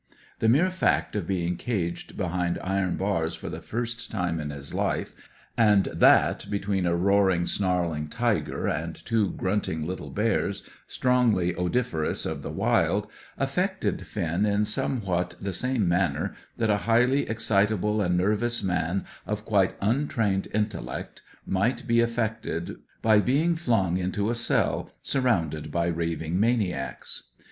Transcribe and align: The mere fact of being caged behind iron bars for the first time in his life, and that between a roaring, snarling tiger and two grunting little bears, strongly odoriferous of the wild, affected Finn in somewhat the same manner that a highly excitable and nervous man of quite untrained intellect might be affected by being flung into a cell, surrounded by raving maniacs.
The 0.39 0.49
mere 0.49 0.71
fact 0.71 1.15
of 1.15 1.27
being 1.27 1.57
caged 1.57 2.17
behind 2.17 2.57
iron 2.63 2.95
bars 2.97 3.35
for 3.35 3.49
the 3.51 3.61
first 3.61 4.09
time 4.09 4.39
in 4.39 4.49
his 4.49 4.73
life, 4.73 5.13
and 5.55 5.83
that 5.93 6.47
between 6.49 6.87
a 6.87 6.95
roaring, 6.95 7.45
snarling 7.45 8.07
tiger 8.07 8.65
and 8.67 8.95
two 8.95 9.29
grunting 9.33 9.85
little 9.85 10.09
bears, 10.09 10.67
strongly 10.87 11.53
odoriferous 11.53 12.25
of 12.25 12.41
the 12.41 12.49
wild, 12.49 13.05
affected 13.37 14.07
Finn 14.07 14.43
in 14.43 14.65
somewhat 14.65 15.35
the 15.39 15.53
same 15.53 15.87
manner 15.87 16.33
that 16.57 16.71
a 16.71 16.77
highly 16.89 17.29
excitable 17.29 18.01
and 18.01 18.17
nervous 18.17 18.63
man 18.63 19.05
of 19.27 19.45
quite 19.45 19.75
untrained 19.81 20.47
intellect 20.51 21.21
might 21.45 21.85
be 21.85 21.99
affected 22.01 22.77
by 23.03 23.19
being 23.21 23.55
flung 23.55 23.97
into 23.97 24.31
a 24.31 24.33
cell, 24.33 24.89
surrounded 25.03 25.71
by 25.71 25.85
raving 25.85 26.39
maniacs. 26.39 27.29